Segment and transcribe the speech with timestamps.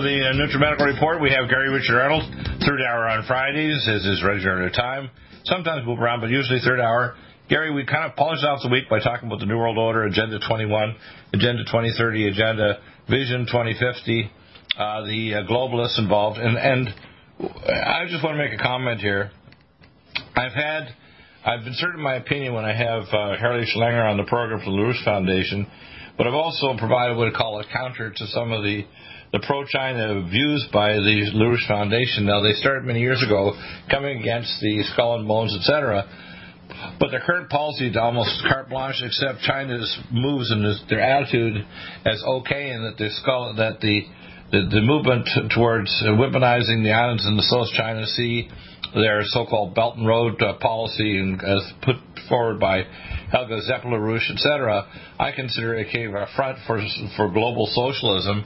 [0.00, 1.20] To the uh, NutriMedical Report.
[1.20, 2.22] We have Gary Richard Arnold,
[2.64, 5.10] third hour on Fridays is his regular time.
[5.44, 7.16] Sometimes move around, but usually third hour.
[7.50, 10.04] Gary, we kind of polished off the week by talking about the New World Order,
[10.04, 10.96] Agenda 21,
[11.34, 14.30] Agenda 2030, Agenda Vision 2050,
[14.78, 16.88] uh, the uh, globalists involved, and and
[17.68, 19.30] I just want to make a comment here.
[20.34, 20.94] I've had,
[21.44, 24.78] I've inserted my opinion when I have uh, Harley Schlanger on the program for the
[24.78, 25.66] LaRouche Foundation,
[26.16, 28.86] but I've also provided what I call a counter to some of the
[29.32, 32.26] the pro-China views by the LaRouche Foundation.
[32.26, 33.54] Now, they started many years ago
[33.90, 36.04] coming against the skull and bones, etc.
[36.98, 41.64] But their current policy is almost carte blanche, accept China's moves and their attitude
[42.04, 44.02] as okay, and that the skull, that the
[44.50, 48.50] the, the movement towards weaponizing the islands in the South China Sea,
[48.94, 51.94] their so-called Belt and Road uh, policy, and as put
[52.28, 52.82] forward by
[53.30, 54.90] Helga Zepp-LaRouche, etc.,
[55.20, 56.82] I consider of a front for
[57.16, 58.44] for global socialism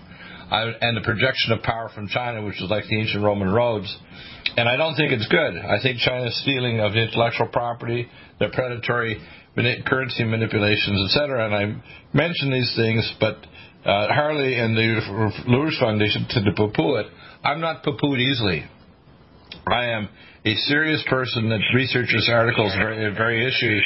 [0.51, 3.95] and the projection of power from China, which is like the ancient Roman roads.
[4.57, 5.57] And I don't think it's good.
[5.57, 9.21] I think China's stealing of intellectual property, their predatory
[9.87, 11.47] currency manipulations, etc.
[11.47, 13.37] And I mention these things, but
[13.85, 15.01] uh, Harley and the
[15.47, 17.07] LaRouche Foundation tend to poo-poo it.
[17.43, 18.65] I'm not poo-pooed easily.
[19.67, 20.09] I am
[20.45, 23.81] a serious person that researches articles very, very issue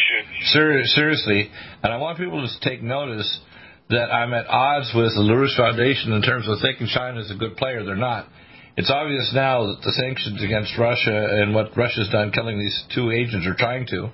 [0.52, 1.50] ser- seriously,
[1.82, 3.40] and I want people to take notice
[3.90, 7.34] that I'm at odds with the LaRouche Foundation in terms of thinking China is a
[7.34, 7.84] good player.
[7.84, 8.28] They're not.
[8.76, 13.10] It's obvious now that the sanctions against Russia and what Russia's done, killing these two
[13.10, 14.10] agents, or trying to,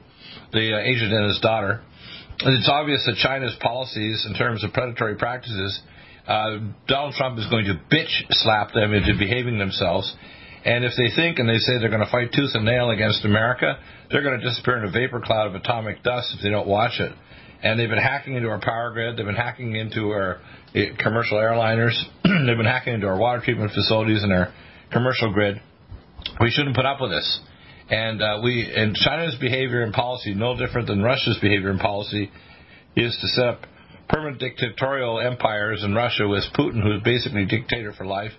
[0.53, 1.83] the uh, agent and his daughter,
[2.41, 5.81] and it's obvious that China's policies in terms of predatory practices,
[6.27, 6.59] uh,
[6.89, 10.11] Donald Trump is going to bitch slap them into behaving themselves.
[10.65, 13.25] And if they think and they say they're going to fight tooth and nail against
[13.25, 13.79] America,
[14.11, 17.01] they're going to disappear in a vapor cloud of atomic dust if they don't watch
[17.01, 17.13] it
[17.63, 19.17] and they've been hacking into our power grid.
[19.17, 20.41] They've been hacking into our
[20.75, 21.95] eh, commercial airliners.
[22.25, 24.53] they've been hacking into our water treatment facilities and our
[24.93, 25.61] commercial grid.
[26.41, 27.41] We shouldn't put up with this.
[27.91, 32.31] And uh, we and China's behavior and policy, no different than Russia's behavior and policy,
[32.97, 33.61] is to set up
[34.09, 38.33] permanent dictatorial empires in Russia with Putin, who's basically dictator for life,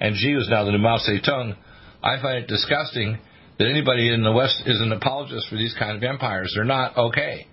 [0.00, 1.56] and Xi, who's now the new Mao Zedong.
[2.02, 3.18] I find it disgusting
[3.58, 6.52] that anybody in the West is an apologist for these kind of empires.
[6.54, 7.46] They're not okay.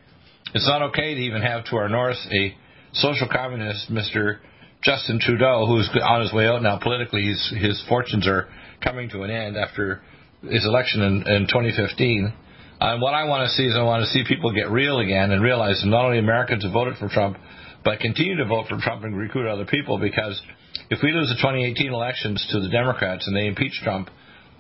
[0.54, 2.54] It's not okay to even have to our north a
[2.94, 4.40] social communist, Mr.
[4.84, 7.24] Justin Trudeau, who's on his way out now politically.
[7.24, 8.50] His, his fortunes are
[8.84, 10.02] coming to an end after
[10.42, 12.34] his election in, in 2015.
[12.82, 15.32] And what I want to see is I want to see people get real again
[15.32, 17.38] and realize that not only Americans have voted for Trump,
[17.86, 20.42] but continue to vote for Trump and recruit other people because
[20.90, 24.10] if we lose the 2018 elections to the Democrats and they impeach Trump,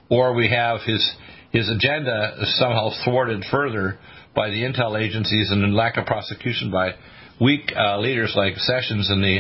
[0.10, 1.15] or we have his
[1.51, 4.00] his agenda somehow thwarted further
[4.36, 6.92] by the intel agencies and lack of prosecution by
[7.39, 9.39] weak uh, leaders like Sessions and the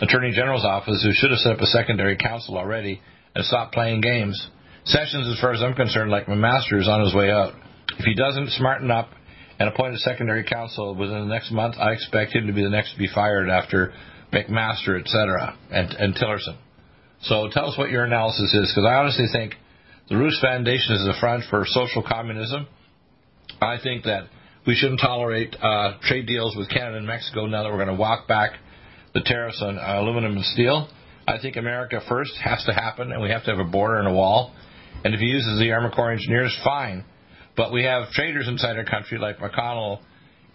[0.00, 3.00] Attorney General's office, who should have set up a secondary counsel already
[3.34, 4.48] and stopped playing games.
[4.84, 7.52] Sessions, as far as I'm concerned, like McMaster, is on his way out.
[7.98, 9.10] If he doesn't smarten up
[9.58, 12.70] and appoint a secondary counsel within the next month, I expect him to be the
[12.70, 13.92] next to be fired after
[14.32, 16.56] McMaster, etc., and, and Tillerson.
[17.22, 19.54] So tell us what your analysis is, because I honestly think
[20.08, 22.66] the LaRouche Foundation is a front for social communism.
[23.62, 24.24] I think that
[24.66, 28.00] we shouldn't tolerate uh, trade deals with Canada and Mexico now that we're going to
[28.00, 28.52] walk back
[29.14, 30.88] the tariffs on uh, aluminum and steel.
[31.26, 34.08] I think America first has to happen, and we have to have a border and
[34.08, 34.52] a wall.
[35.04, 37.04] And if he uses the Army Corps engineers, fine.
[37.56, 40.00] But we have traders inside our country like McConnell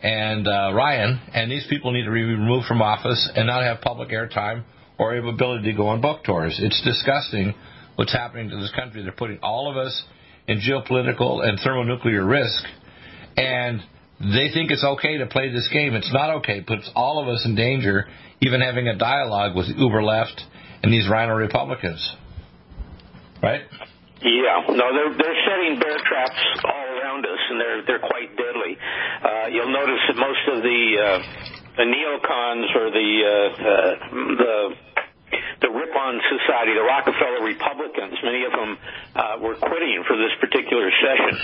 [0.01, 3.81] and uh, Ryan, and these people need to be removed from office and not have
[3.81, 4.63] public airtime
[4.99, 6.59] or ability to go on book tours.
[6.61, 7.53] It's disgusting
[7.95, 9.03] what's happening to this country.
[9.03, 10.03] They're putting all of us
[10.47, 12.63] in geopolitical and thermonuclear risk,
[13.37, 13.81] and
[14.19, 15.93] they think it's okay to play this game.
[15.93, 16.59] It's not okay.
[16.59, 18.07] It puts all of us in danger,
[18.41, 20.41] even having a dialogue with uber left
[20.83, 22.01] and these rhino Republicans.
[23.41, 23.61] Right?
[24.17, 28.73] Yeah, no, they're they're setting bear traps all around us, and they're they're quite deadly.
[29.21, 31.19] Uh, you'll notice that most of the uh,
[31.77, 33.93] the neocons or the uh, uh,
[34.41, 34.75] the
[35.67, 38.71] the Ripon Society, the Rockefeller Republicans, many of them
[39.11, 41.35] uh, were quitting for this particular session.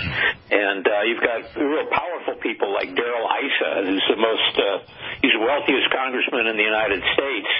[0.48, 4.64] And uh, you've got real powerful people like Darrell Issa, who's the most, uh,
[5.20, 7.50] he's the wealthiest congressman in the United States,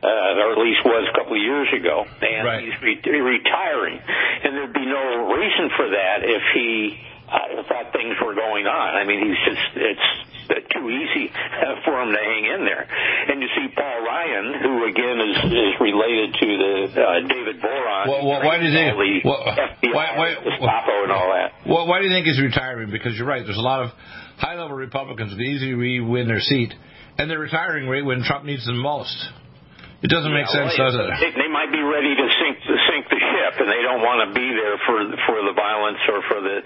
[0.00, 2.08] uh, or at least was a couple of years ago.
[2.08, 2.64] And right.
[2.64, 4.00] he's re- retiring.
[4.00, 6.96] And there'd be no reason for that if he
[7.28, 8.96] uh, thought things were going on.
[8.96, 10.08] I mean, he's just, it's
[10.48, 11.32] too easy
[11.84, 12.84] for him to hang in there.
[12.84, 18.08] And you see Paul Ryan, who again is, is related to the uh, David Boron.
[18.08, 19.24] Well, well, why do you think?
[19.24, 21.66] Well, FBI, why, why, Gestapo and all that.
[21.66, 22.90] Well, why do you think he's retiring?
[22.90, 23.44] Because you're right.
[23.44, 23.90] There's a lot of
[24.38, 26.72] high-level Republicans that easily win their seat,
[27.18, 29.16] and they're retiring right when Trump needs them most.
[30.04, 31.08] It doesn't make yeah, sense, well, does it?
[31.24, 34.28] They, they might be ready to sink to sink the ship, and they don't want
[34.28, 36.56] to be there for for the violence or for the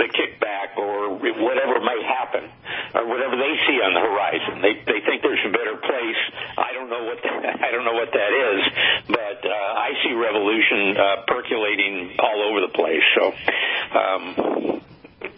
[0.00, 2.37] the kickback or whatever may happen
[2.98, 4.54] or whatever they see on the horizon.
[4.60, 6.20] They they think there's a better place.
[6.58, 8.60] I don't know what that, I don't know what that is,
[9.06, 13.06] but uh, I see revolution uh, percolating all over the place.
[13.14, 13.24] So.
[13.88, 14.22] Um,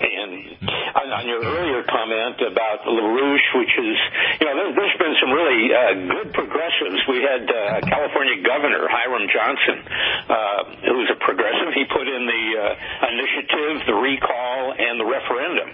[0.01, 3.97] and on, your earlier comment about LaRouche, which is,
[4.41, 5.00] you know, there, there's been
[5.31, 6.99] some really uh, good progressives.
[7.09, 11.71] We had uh, California Governor Hiram Johnson, uh, who was a progressive.
[11.75, 15.71] He put in the uh, initiative, the recall, and the referendum,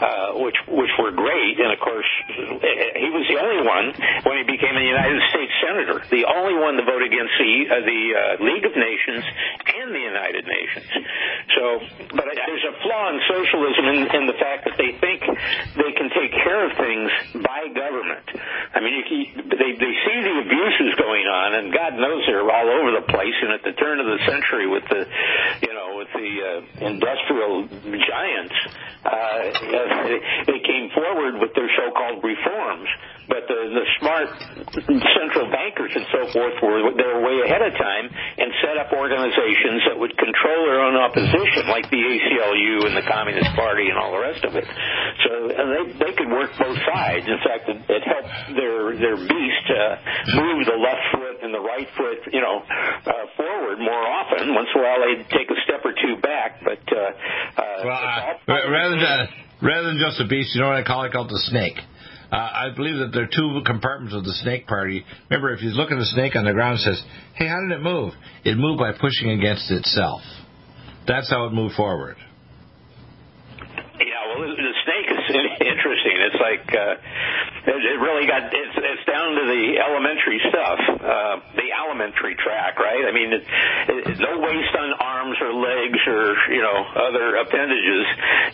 [0.00, 1.56] uh, which which were great.
[1.58, 3.86] And of course, he was the only one
[4.28, 7.72] when he became a United States senator, the only one to vote against the uh,
[7.84, 9.24] the uh, League of Nations
[9.78, 10.88] and the United Nations.
[11.56, 11.64] So,
[12.12, 15.24] but there's a flaw in socialism in, in the fact that they think
[15.76, 17.08] they can take care of things
[17.40, 18.26] by government.
[18.74, 22.90] I mean, they they see the abuses going on, and God knows they're all over
[23.00, 23.34] the place.
[23.42, 25.06] And at the turn of the century, with the
[25.62, 28.56] you know with the uh, industrial giants,
[29.04, 29.38] uh,
[30.46, 32.88] they came forward with their so-called reforms.
[33.28, 34.28] But the the smart
[34.88, 38.88] central bankers and so forth were they were way ahead of time and set up
[38.96, 44.00] organizations that would control their own opposition, like the ACLU and the Communist Party and
[44.00, 44.64] all the rest of it.
[44.64, 47.28] So and they they could work both sides.
[47.28, 50.00] In fact, it, it helped their their beast uh,
[50.32, 54.56] move the left foot and the right foot, you know, uh, forward more often.
[54.56, 58.00] Once in a while, they'd take a step or two back, but uh, uh, well,
[58.48, 59.28] uh, rather than
[59.62, 61.12] rather than just a beast, you know what I call it?
[61.12, 61.76] Called the snake.
[62.30, 65.04] Uh, I believe that there are two compartments of the snake party.
[65.30, 67.02] Remember, if you look at the snake on the ground, it says,
[67.34, 68.12] "Hey, how did it move?
[68.44, 70.20] It moved by pushing against itself."
[71.06, 72.16] That's how it moved forward.
[73.58, 75.24] Yeah, well, the snake is
[75.72, 76.16] interesting.
[76.20, 76.94] It's like uh,
[77.68, 82.80] it, it really got it's, it's down to the elementary stuff, uh, the elementary track,
[82.80, 83.04] right?
[83.04, 88.04] I mean, it, it, no waste on arms or legs or you know other appendages.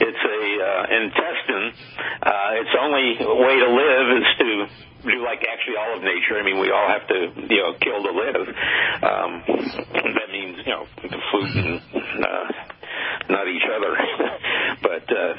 [0.02, 1.66] It's a uh, intestine.
[2.22, 4.48] Uh, its only way to live is to
[5.04, 6.40] do like actually all of nature.
[6.40, 8.48] I mean, we all have to, you know, kill to live.
[9.04, 9.30] Um,
[10.16, 10.86] that means, you know,
[11.30, 12.46] food and uh,
[13.28, 14.23] not each other.
[14.82, 15.32] But uh,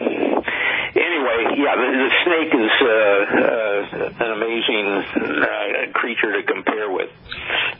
[0.96, 7.10] anyway, yeah, the, the snake is uh, uh, an amazing uh, creature to compare with.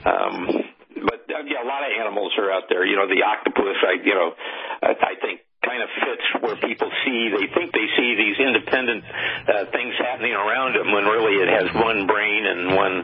[0.06, 0.66] Um,
[1.06, 2.86] but uh, yeah, a lot of animals are out there.
[2.86, 3.78] You know, the octopus.
[3.84, 4.34] I, you know,
[4.82, 9.04] I, I think kind of fits where people see they think they see these independent
[9.50, 12.96] uh, things happening around them when really it has one brain and one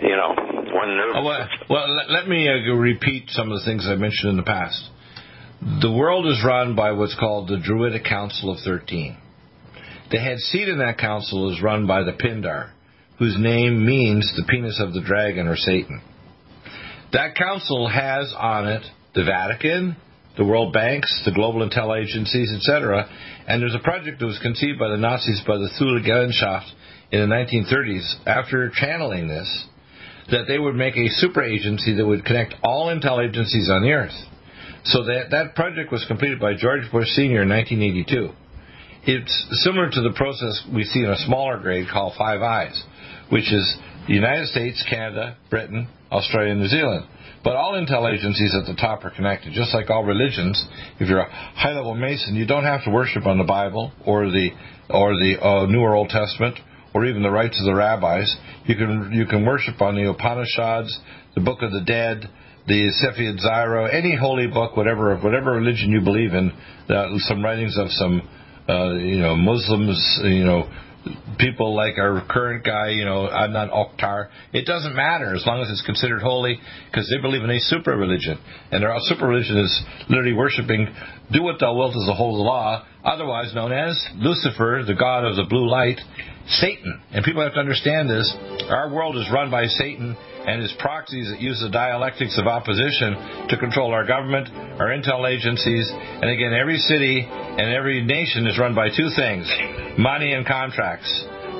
[0.00, 0.32] you know
[0.72, 1.14] one nerve.
[1.14, 4.36] Oh, well, well, let, let me uh, repeat some of the things I mentioned in
[4.36, 4.90] the past.
[5.60, 9.16] The world is run by what's called the Druidic Council of Thirteen.
[10.10, 12.72] The head seat in that council is run by the Pindar,
[13.18, 16.02] whose name means the penis of the dragon or Satan.
[17.12, 18.82] That council has on it
[19.14, 19.96] the Vatican,
[20.36, 23.08] the World Banks, the global intel agencies, etc.
[23.48, 26.70] And there's a project that was conceived by the Nazis by the Thule Gesellschaft
[27.10, 29.64] in the 1930s after channeling this,
[30.30, 33.92] that they would make a super agency that would connect all intel agencies on the
[33.92, 34.12] earth.
[34.86, 37.42] So that, that project was completed by George Bush Sr.
[37.42, 38.30] in 1982.
[39.02, 42.84] it's similar to the process we see in a smaller grade called Five Eyes,
[43.28, 43.76] which is
[44.06, 47.04] the United States, Canada, Britain, Australia, and New Zealand.
[47.42, 50.64] But all intel agencies at the top are connected, just like all religions.
[51.00, 54.50] If you're a high-level Mason, you don't have to worship on the Bible or the
[54.88, 56.58] or the uh, New or Old Testament
[56.94, 58.34] or even the rites of the rabbis.
[58.66, 60.96] You can you can worship on the Upanishads,
[61.34, 62.30] the Book of the Dead,
[62.66, 66.52] the Sefer Yetzirah, any holy book, whatever of whatever religion you believe in.
[66.88, 68.22] Uh, some writings of some
[68.68, 70.68] uh, you know Muslims, you know
[71.38, 74.28] people like our current guy, you know, Adnan Oktar.
[74.52, 76.58] It doesn't matter as long as it's considered holy
[76.90, 78.38] because they believe in a super religion.
[78.70, 80.88] And their super religion is literally worshiping,
[81.32, 85.36] do what thou wilt is the whole law, otherwise known as Lucifer, the god of
[85.36, 86.00] the blue light,
[86.48, 87.00] Satan.
[87.12, 88.32] And people have to understand this.
[88.68, 93.48] Our world is run by Satan and his proxies that use the dialectics of opposition
[93.50, 94.48] to control our government,
[94.78, 99.50] our intel agencies, and again, every city and every nation is run by two things
[99.98, 101.10] money and contracts.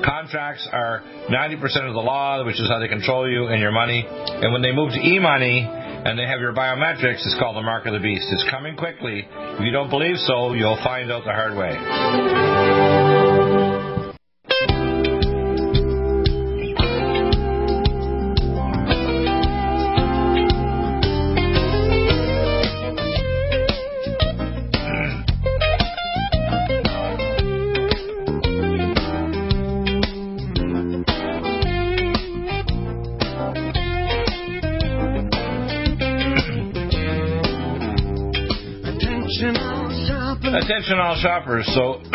[0.05, 4.05] Contracts are 90% of the law, which is how they control you and your money.
[4.07, 7.63] And when they move to e money and they have your biometrics, it's called the
[7.63, 8.25] mark of the beast.
[8.31, 9.27] It's coming quickly.
[9.27, 13.06] If you don't believe so, you'll find out the hard way.
[40.95, 41.69] All shoppers.
[41.75, 42.01] So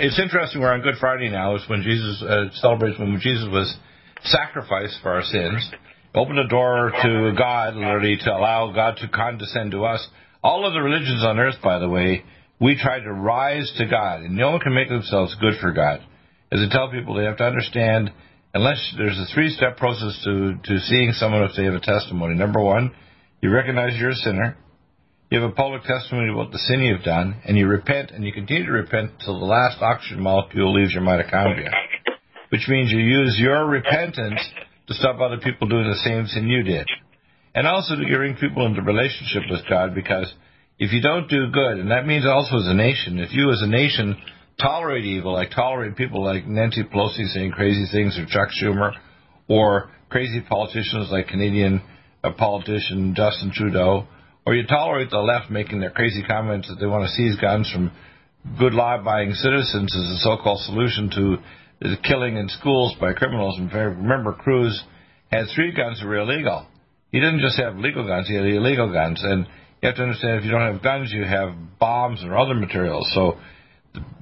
[0.00, 0.60] it's interesting.
[0.60, 1.54] We're on Good Friday now.
[1.54, 3.76] It's when Jesus uh, celebrates when Jesus was
[4.22, 5.70] sacrificed for our sins.
[6.14, 10.06] Open the door to God, literally, to allow God to condescend to us.
[10.42, 12.24] All of the religions on earth, by the way,
[12.60, 16.00] we try to rise to God, and no one can make themselves good for God.
[16.50, 18.10] As I tell people, they have to understand,
[18.54, 22.36] unless there's a three-step process to to seeing someone if they have a testimony.
[22.36, 22.94] Number one,
[23.42, 24.56] you recognize you're a sinner.
[25.30, 28.32] You have a public testimony about the sin you've done, and you repent, and you
[28.32, 31.70] continue to repent till the last oxygen molecule leaves your mitochondria,
[32.50, 34.40] which means you use your repentance
[34.86, 36.86] to stop other people doing the same sin you did.
[37.54, 40.32] And also to bring people into relationship with God, because
[40.78, 43.62] if you don't do good, and that means also as a nation, if you as
[43.62, 44.16] a nation
[44.60, 48.92] tolerate evil, like tolerate people like Nancy Pelosi saying crazy things, or Chuck Schumer,
[49.48, 51.80] or crazy politicians like Canadian
[52.22, 54.06] uh, politician Justin Trudeau,
[54.46, 57.70] or you tolerate the left making their crazy comments that they want to seize guns
[57.72, 57.90] from
[58.58, 61.36] good law-abiding citizens as a so-called solution to
[61.80, 63.58] the killing in schools by criminals.
[63.58, 64.82] And remember, Cruz
[65.30, 66.66] had three guns that were illegal.
[67.10, 69.20] He didn't just have legal guns; he had illegal guns.
[69.22, 69.46] And
[69.80, 73.10] you have to understand, if you don't have guns, you have bombs or other materials.
[73.14, 73.38] So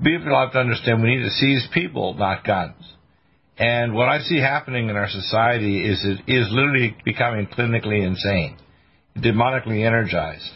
[0.02, 2.76] people have to understand we need to seize people, not guns.
[3.58, 8.56] And what I see happening in our society is it is literally becoming clinically insane
[9.16, 10.48] demonically energized.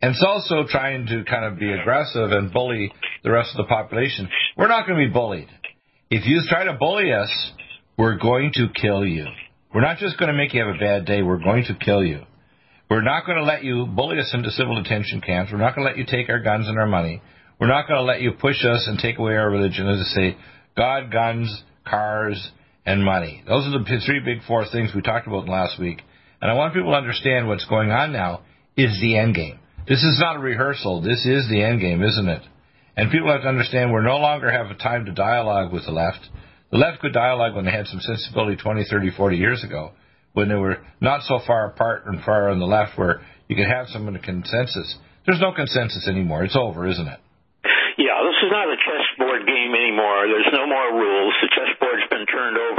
[0.00, 2.92] And it's also trying to kind of be aggressive and bully
[3.24, 4.28] the rest of the population.
[4.56, 5.48] We're not going to be bullied.
[6.10, 7.52] If you try to bully us,
[7.96, 9.26] we're going to kill you.
[9.74, 12.04] We're not just going to make you have a bad day, we're going to kill
[12.04, 12.22] you.
[12.88, 15.52] We're not going to let you bully us into civil detention camps.
[15.52, 17.20] We're not going to let you take our guns and our money.
[17.60, 19.88] We're not going to let you push us and take away our religion.
[19.88, 20.36] As I say,
[20.76, 22.50] God, guns, cars,
[22.86, 23.42] and money.
[23.46, 26.00] Those are the three big four things we talked about last week.
[26.40, 28.42] And I want people to understand what's going on now
[28.76, 29.58] is the end game.
[29.88, 31.00] This is not a rehearsal.
[31.00, 32.42] This is the end game, isn't it?
[32.96, 35.92] And people have to understand we're no longer have a time to dialogue with the
[35.92, 36.20] left.
[36.70, 39.92] The left could dialogue when they had some sensibility 20, 30, 40 years ago,
[40.34, 43.66] when they were not so far apart and far on the left where you could
[43.66, 44.98] have some consensus.
[45.24, 46.44] There's no consensus anymore.
[46.44, 47.20] It's over, isn't it?
[47.98, 50.28] Yeah, this is not a chessboard game anymore.
[50.30, 51.34] There's no more rules.
[51.42, 52.77] The chessboard's been turned over.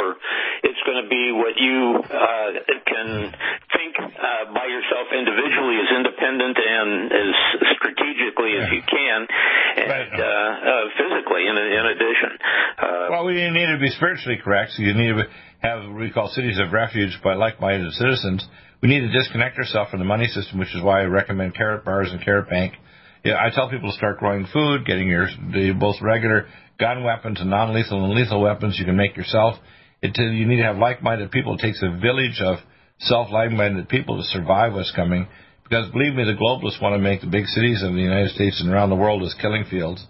[0.80, 2.50] It's going to be what you uh,
[2.88, 3.36] can
[3.76, 7.32] think uh, by yourself individually as independent and as
[7.76, 10.08] strategically as you can, and right.
[10.08, 12.32] uh, uh, physically in, in addition.
[12.80, 14.80] Uh, well, we need to be spiritually correct.
[14.80, 15.28] So you need to
[15.60, 18.48] have what we call cities of refuge by like-minded citizens.
[18.80, 22.16] We need to disconnect ourselves from the money system, which is why I recommend Karatbars
[22.16, 22.80] and Karatbank
[23.24, 26.48] yeah, I tell people to start growing food, getting your the, both regular
[26.80, 29.56] gun weapons and non-lethal and lethal weapons you can make yourself.
[30.02, 31.56] It, you need to have like-minded people.
[31.56, 32.58] It takes a village of
[33.00, 35.28] self-like-minded people to survive what's coming.
[35.64, 38.62] Because believe me, the globalists want to make the big cities of the United States
[38.62, 40.06] and around the world as killing fields.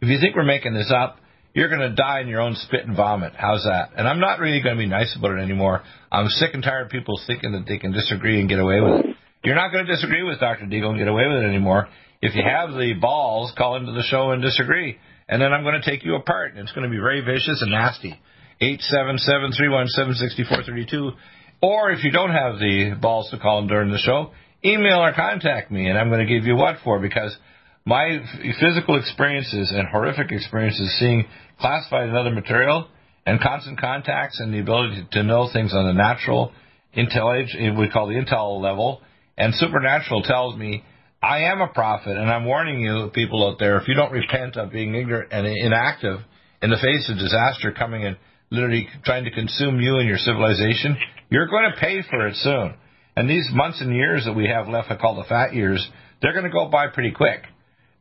[0.00, 1.18] If you think we're making this up,
[1.54, 3.32] you're going to die in your own spit and vomit.
[3.36, 3.90] How's that?
[3.96, 5.82] And I'm not really going to be nice about it anymore.
[6.10, 9.04] I'm sick and tired of people thinking that they can disagree and get away with
[9.04, 9.16] it.
[9.44, 10.64] You're not going to disagree with Dr.
[10.64, 11.88] Deagle and get away with it anymore.
[12.20, 14.98] If you have the balls, call into the show and disagree.
[15.28, 17.62] and then I'm going to take you apart, and it's going to be very vicious
[17.62, 18.18] and nasty.
[18.60, 21.12] Eight seven seven three one seven sixty four thirty two,
[21.60, 24.30] or if you don't have the balls to call them during the show,
[24.64, 27.36] email or contact me, and I'm going to give you what for because
[27.84, 28.20] my
[28.60, 31.26] physical experiences and horrific experiences seeing
[31.60, 32.88] classified and other material
[33.26, 36.52] and constant contacts and the ability to know things on a natural
[36.92, 39.00] intelligence, eh, we call the intel level,
[39.36, 40.84] and supernatural tells me
[41.22, 44.56] I am a prophet, and I'm warning you, people out there, if you don't repent
[44.56, 46.20] of being ignorant and inactive
[46.60, 48.16] in the face of disaster coming and
[48.54, 50.96] literally trying to consume you and your civilization,
[51.30, 52.74] you're going to pay for it soon.
[53.16, 55.86] And these months and years that we have left, I call the fat years,
[56.20, 57.42] they're going to go by pretty quick.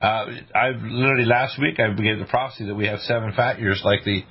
[0.01, 3.81] Uh, I literally last week I gave the prophecy that we have seven fat years,
[3.85, 4.23] like the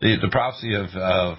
[0.00, 1.38] the, the prophecy of, of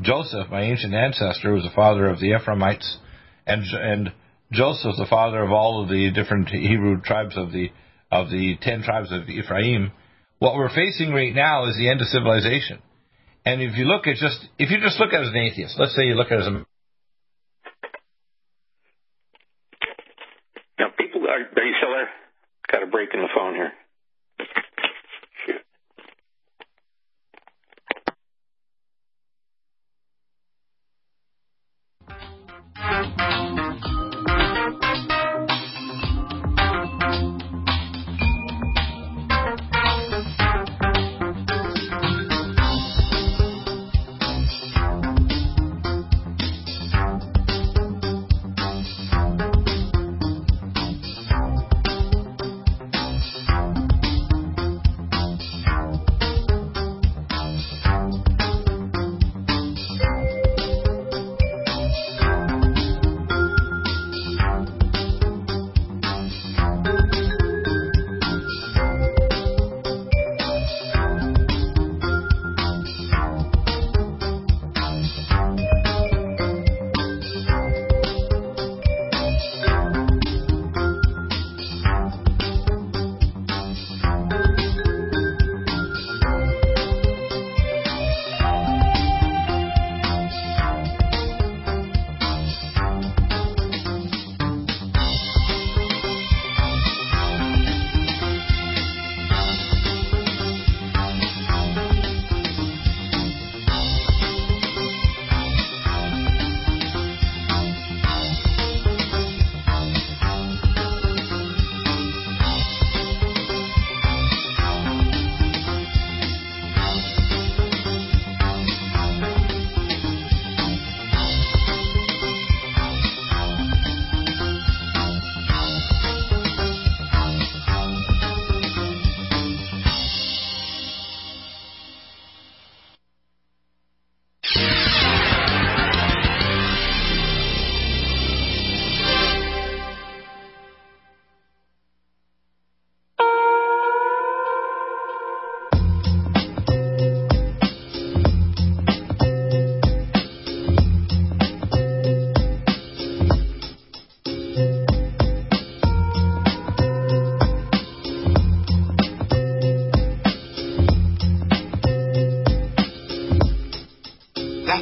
[0.00, 2.98] Joseph, my ancient ancestor, who was the father of the Ephraimites,
[3.46, 4.12] and and
[4.52, 7.70] Joseph, the father of all of the different Hebrew tribes of the
[8.10, 9.92] of the ten tribes of Ephraim.
[10.38, 12.80] What we're facing right now is the end of civilization.
[13.46, 15.76] And if you look at just if you just look at it as an atheist,
[15.78, 16.66] let's say you look at it as a
[20.80, 22.10] now people are, are you still there?
[22.72, 23.72] Got a break in the phone here.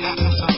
[0.00, 0.53] Gaga.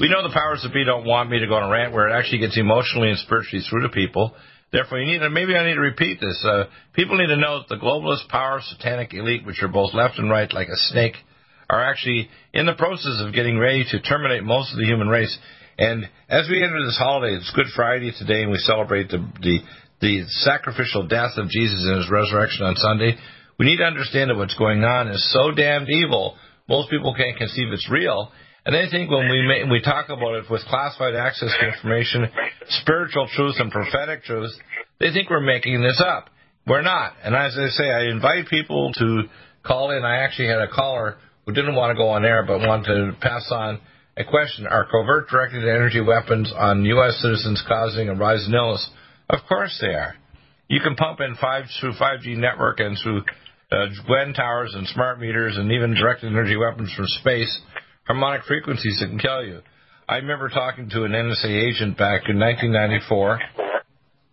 [0.00, 2.08] We know the powers that be don't want me to go on a rant where
[2.08, 4.32] it actually gets emotionally and spiritually through to people.
[4.72, 6.40] Therefore, you need maybe I need to repeat this.
[6.42, 10.18] Uh, people need to know that the globalist power satanic elite, which are both left
[10.18, 11.16] and right like a snake,
[11.68, 15.36] are actually in the process of getting ready to terminate most of the human race.
[15.76, 19.58] And as we enter this holiday, it's Good Friday today, and we celebrate the, the,
[20.00, 23.16] the sacrificial death of Jesus and his resurrection on Sunday.
[23.58, 26.36] We need to understand that what's going on is so damned evil,
[26.70, 28.32] most people can't conceive it's real.
[28.66, 32.28] And I think when we may, we talk about it with classified access to information,
[32.68, 34.52] spiritual truth and prophetic truth,
[34.98, 36.28] they think we're making this up.
[36.66, 37.14] We're not.
[37.24, 39.22] And as I say, I invite people to
[39.64, 40.04] call in.
[40.04, 43.16] I actually had a caller who didn't want to go on air but wanted to
[43.20, 43.80] pass on
[44.16, 44.66] a question.
[44.66, 47.18] Are covert directed energy weapons on U.S.
[47.22, 48.88] citizens causing a rise in illness?
[49.30, 50.14] Of course they are.
[50.68, 53.22] You can pump in five through 5G network and through
[53.72, 57.60] uh, Gwen towers and smart meters and even directed energy weapons from space,
[58.06, 59.60] harmonic frequencies that can kill you.
[60.08, 63.40] I remember talking to an NSA agent back in 1994,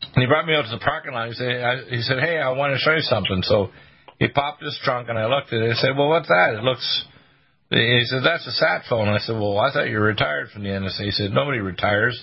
[0.02, 1.28] and he brought me out to the parking lot.
[1.28, 3.70] He said, he said, "Hey, I want to show you something." So
[4.18, 5.70] he popped his trunk, and I looked at it.
[5.70, 6.56] and said, "Well, what's that?
[6.58, 7.06] It looks."
[7.70, 10.70] He said, "That's a sat phone." I said, "Well, I thought you retired from the
[10.70, 12.18] NSA." He said, "Nobody retires."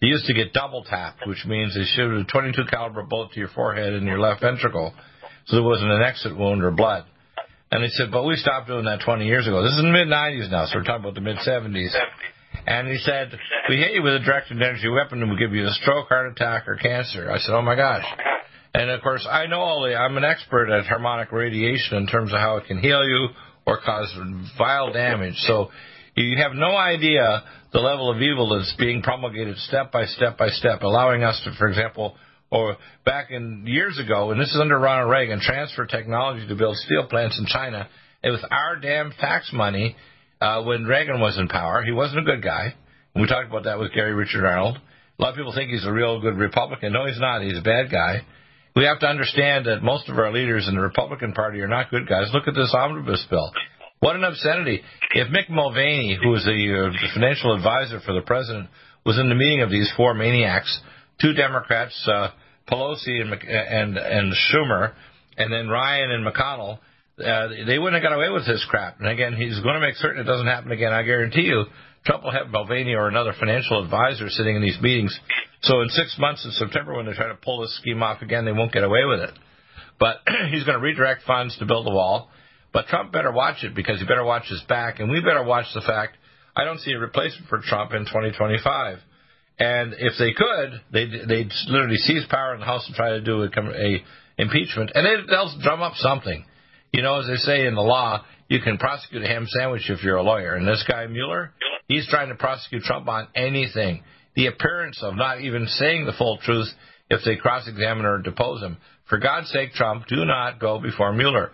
[0.00, 3.38] He used to get double tapped, which means they shoot a 22 caliber bullet to
[3.38, 4.94] your forehead and your left ventricle,
[5.46, 7.04] so there wasn't an exit wound or blood.
[7.70, 9.62] And he said, "But we stopped doing that 20 years ago.
[9.62, 11.94] This is in the mid 90s now, so we're talking about the mid 70s."
[12.66, 15.66] And he said, "We hit you with a directed energy weapon, and we give you
[15.66, 18.04] a stroke, heart attack, or cancer." I said, oh, "Oh my gosh."
[18.74, 22.32] And of course, I know all the, I'm an expert at harmonic radiation in terms
[22.32, 23.28] of how it can heal you
[23.66, 24.12] or cause
[24.56, 25.36] vile damage.
[25.38, 25.70] So
[26.14, 30.48] you have no idea the level of evil that's being promulgated step by step by
[30.48, 32.16] step, allowing us to, for example,
[32.50, 36.76] or back in years ago, and this is under Ronald Reagan, transfer technology to build
[36.76, 37.88] steel plants in China.
[38.22, 39.96] It was our damn tax money
[40.40, 41.82] uh, when Reagan was in power.
[41.82, 42.74] He wasn't a good guy.
[43.14, 44.76] And we talked about that with Gary Richard Arnold.
[44.76, 46.92] A lot of people think he's a real good Republican.
[46.92, 47.42] No, he's not.
[47.42, 48.24] He's a bad guy
[48.76, 51.90] we have to understand that most of our leaders in the Republican Party are not
[51.90, 52.30] good guys.
[52.32, 53.52] Look at this omnibus bill.
[53.98, 54.80] What an obscenity.
[55.12, 58.68] If Mick Mulvaney, who is the, uh, financial advisor for the president,
[59.04, 60.80] was in the meeting of these four maniacs,
[61.20, 62.30] two Democrats, uh,
[62.70, 64.92] Pelosi and, and, and Schumer,
[65.36, 66.78] and then Ryan and McConnell,
[67.18, 68.98] uh, they wouldn't have got away with this crap.
[69.00, 70.92] And again, he's going to make certain it doesn't happen again.
[70.92, 71.64] I guarantee you,
[72.06, 75.18] Trump will have Mulvaney or another financial advisor sitting in these meetings
[75.62, 78.44] so in six months in September, when they try to pull this scheme off again,
[78.44, 79.34] they won't get away with it.
[79.98, 80.16] But
[80.50, 82.30] he's going to redirect funds to build the wall.
[82.72, 85.66] But Trump better watch it because he better watch his back, and we better watch
[85.74, 86.16] the fact
[86.56, 88.98] I don't see a replacement for Trump in 2025.
[89.60, 93.20] And if they could, they'd, they'd literally seize power in the House and try to
[93.20, 94.02] do a, a
[94.38, 96.46] impeachment, and they, they'll drum up something.
[96.92, 100.02] You know, as they say in the law, you can prosecute a ham sandwich if
[100.02, 100.54] you're a lawyer.
[100.54, 101.52] And this guy Mueller,
[101.86, 104.02] he's trying to prosecute Trump on anything
[104.34, 106.68] the appearance of not even saying the full truth
[107.10, 108.78] if they cross examine or depose him.
[109.08, 111.50] For God's sake, Trump, do not go before Mueller.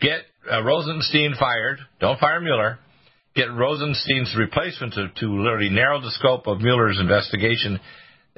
[0.00, 1.78] Get uh, Rosenstein fired.
[2.00, 2.78] Don't fire Mueller.
[3.36, 7.78] Get Rosenstein's replacement to, to literally narrow the scope of Mueller's investigation.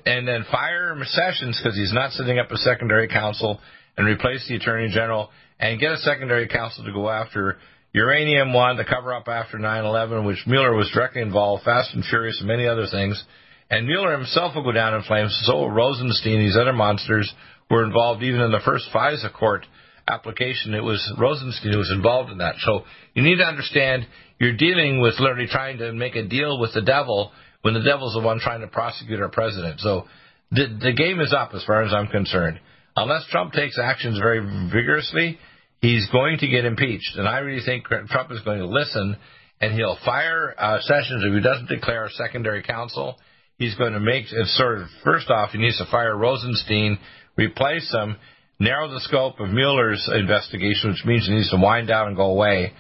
[0.05, 3.61] And then fire Sessions because he's not setting up a secondary counsel
[3.97, 5.31] and replace the Attorney General
[5.61, 7.59] and get a secondary counsel to go after
[7.93, 12.05] Uranium One, the cover up after 9 11, which Mueller was directly involved, Fast and
[12.05, 13.23] Furious, and many other things.
[13.71, 15.39] And Mueller himself will go down in flames.
[15.45, 17.33] So will Rosenstein, these other monsters
[17.71, 19.65] were involved even in the first FISA court
[20.09, 20.75] application.
[20.75, 22.57] It was Rosenstein who was involved in that.
[22.59, 24.07] So you need to understand
[24.39, 28.15] you're dealing with literally trying to make a deal with the devil when the devil's
[28.15, 29.81] the one trying to prosecute our president.
[29.81, 30.07] So
[30.51, 32.61] the, the game is up as far as I'm concerned.
[32.97, 35.39] Unless Trump takes actions very vigorously,
[35.81, 37.17] he's going to get impeached.
[37.17, 39.17] And I really think Trump is going to listen
[39.61, 43.19] and he'll fire uh, Sessions if he doesn't declare a secondary counsel
[43.59, 46.99] he's going to make it sort of first off he needs to fire Rosenstein,
[47.37, 48.17] replace him,
[48.59, 52.31] narrow the scope of Mueller's investigation, which means it needs to wind down and go
[52.31, 52.73] away.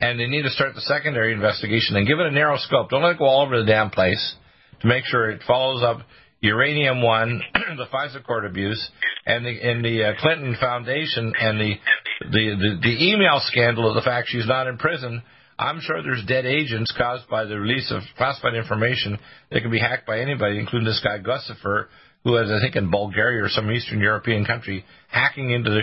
[0.00, 2.90] And they need to start the secondary investigation and give it a narrow scope.
[2.90, 4.36] Don't let it go all over the damn place
[4.80, 6.06] to make sure it follows up
[6.40, 8.90] Uranium One, the FISA court abuse,
[9.26, 11.74] and the and the uh, Clinton Foundation and the,
[12.22, 15.22] the the the email scandal of the fact she's not in prison
[15.58, 19.18] I'm sure there's dead agents caused by the release of classified information
[19.50, 21.86] that can be hacked by anybody, including this guy Guccifer,
[22.28, 25.80] who is, I think, in Bulgaria or some Eastern European country, hacking into the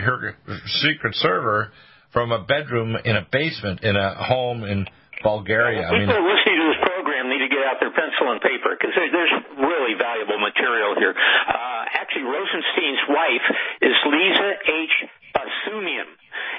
[0.86, 1.73] secret server
[2.13, 4.86] from a bedroom in a basement in a home in
[5.25, 5.89] Bulgaria.
[5.89, 8.77] I mean, people listening to this program need to get out their pencil and paper
[8.77, 11.17] because there's really valuable material here.
[11.17, 13.45] Uh, actually, Rosenstein's wife
[13.81, 14.95] is Lisa H.
[15.34, 16.10] Barsoomian,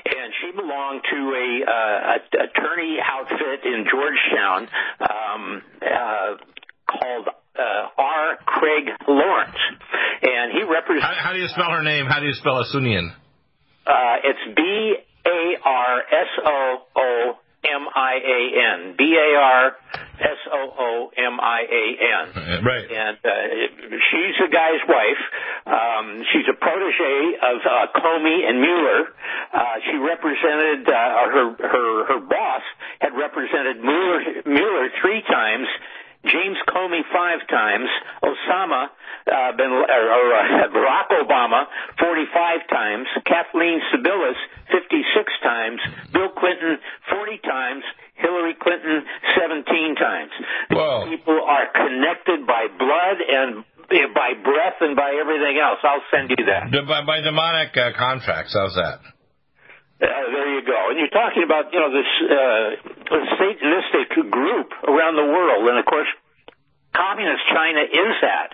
[0.03, 4.67] and she belonged to a, uh, attorney outfit in Georgetown
[4.99, 6.31] um, uh,
[6.91, 8.37] called uh, R.
[8.45, 9.61] Craig Lawrence,
[10.23, 11.05] and he represents.
[11.05, 12.07] How, how, do you spell her name?
[12.07, 13.11] How do you spell Barsoomian?
[13.87, 14.63] Uh, it's B
[15.27, 18.41] A R S O O M I A
[18.81, 18.95] N.
[18.97, 19.77] B A R
[20.21, 21.85] S O O M I A
[22.23, 22.65] N.
[22.65, 22.87] Right.
[22.91, 23.31] And uh,
[24.11, 25.23] she's the guy's wife.
[25.67, 29.03] Um, she's a protege of uh, Comey and Mueller.
[29.53, 32.63] Uh, she represented uh, her her her boss
[33.01, 35.69] had represented Mueller Mueller three times.
[36.27, 37.89] James Comey five times,
[38.23, 38.91] Osama
[39.27, 41.67] uh, bin, or, or uh, Barack Obama
[41.99, 44.39] 45 times, Kathleen Sebelius
[44.71, 45.81] 56 times,
[46.13, 46.79] Bill Clinton
[47.11, 47.85] 40 times,
[48.15, 49.05] Hillary Clinton
[49.39, 50.33] 17 times.
[50.71, 51.07] Whoa.
[51.09, 53.65] People are connected by blood and
[54.15, 55.79] by breath and by everything else.
[55.83, 56.71] I'll send you that.
[56.87, 58.55] By, by demonic uh, contracts.
[58.55, 59.16] How's that?
[59.97, 60.93] Uh, there you go.
[60.93, 62.67] And you're talking about, you know, this uh,
[63.41, 65.69] Satanistic group around the world.
[65.69, 66.09] And of course,
[66.93, 68.49] communist China is that.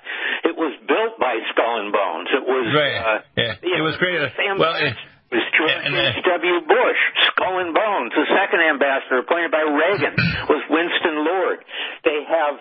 [0.46, 2.28] It was built by Skull and Bones.
[2.31, 2.64] It was.
[2.70, 2.94] Right.
[2.94, 3.78] Uh, yeah.
[3.78, 4.22] It was great.
[4.38, 4.94] Sam well, it,
[5.33, 6.22] was George H.
[6.28, 6.57] W.
[6.68, 7.00] Bush,
[7.33, 8.12] Skull and Bones.
[8.12, 10.14] The second ambassador appointed by Reagan
[10.46, 11.64] was Winston Lord.
[12.05, 12.61] They have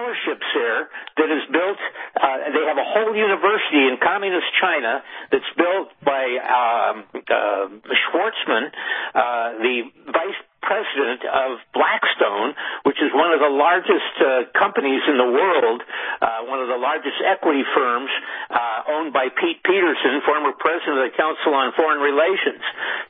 [0.00, 1.78] scholarships there that is built.
[2.16, 7.68] Uh, they have a whole university in communist China that's built by um, uh,
[8.08, 8.72] Schwarzman,
[9.14, 15.16] uh, the vice president of Blackstone, which is one of the largest uh, companies in
[15.16, 15.80] the world,
[16.20, 18.12] uh, one of the largest equity firms,
[18.48, 22.62] uh, owned by Pete Peterson, former president of the Council on Foreign Relations.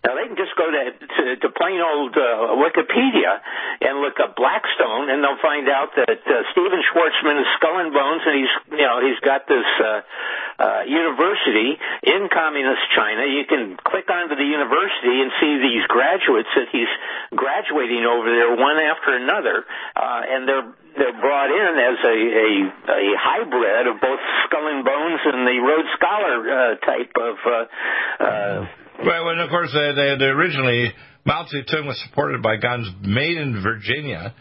[0.06, 3.42] Now they can just go to to, to plain old uh, Wikipedia
[3.82, 7.92] and look up Blackstone, and they'll find out that uh, Stephen Schwarzman is skull and
[7.92, 13.26] bones, and he's you know he's got this uh, university in communist China.
[13.26, 16.90] You can click onto the university and see these graduates that he's
[17.40, 19.64] graduating over there one after another,
[19.96, 20.68] uh, and they're
[21.00, 22.48] they're brought in as a, a
[22.92, 27.36] a hybrid of both Skull and Bones and the Rhodes Scholar uh, type of.
[27.40, 27.64] Uh,
[28.20, 28.58] uh,
[29.00, 30.92] well, and of course, they, they, they originally
[31.24, 34.34] Mao Zedong was supported by guns made in Virginia,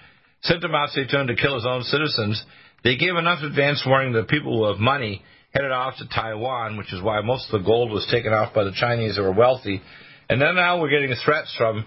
[0.44, 2.44] sent to Mao Zedong to kill his own citizens.
[2.84, 7.02] They gave enough advance warning that people with money headed off to Taiwan, which is
[7.02, 9.82] why most of the gold was taken off by the Chinese that were wealthy.
[10.30, 11.86] And then now we're getting threats from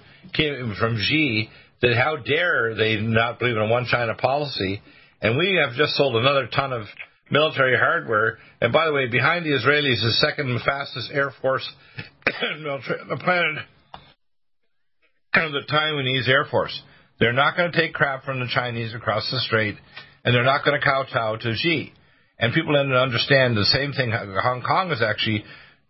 [0.79, 1.49] from Xi
[1.81, 4.83] that how dare they not believe in a one China policy.
[5.21, 6.83] And we have just sold another ton of
[7.31, 8.39] military hardware.
[8.61, 11.69] And by the way, behind the Israelis is the second fastest air force
[12.61, 13.65] military on the planet,
[15.33, 16.83] the Taiwanese Air Force.
[17.21, 19.77] They're not going to take crap from the Chinese across the strait,
[20.25, 21.93] and they're not going to kowtow to Xi.
[22.39, 25.45] And people to understand the same thing Hong Kong is actually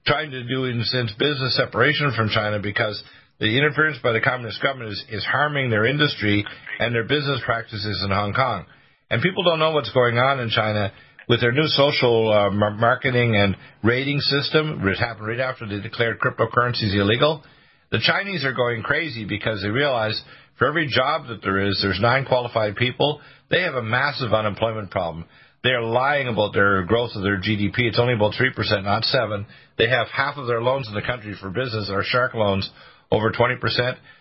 [0.07, 3.03] trying to do in since business separation from China because
[3.39, 6.45] the interference by the communist government is, is harming their industry
[6.79, 8.67] and their business practices in Hong Kong.
[9.11, 10.93] And people don't know what's going on in China
[11.29, 16.19] with their new social uh, marketing and rating system, which happened right after they declared
[16.19, 17.43] cryptocurrencies illegal.
[17.91, 20.21] The Chinese are going crazy because they realize
[20.59, 23.21] for every job that there is, there's nine qualified people.
[23.51, 25.27] They have a massive unemployment problem.
[25.63, 27.87] They're lying about their growth of their GDP.
[27.87, 29.47] It's only about 3%, not 7
[29.79, 32.69] They have half of their loans in the country for business are shark loans
[33.13, 33.61] over 20%.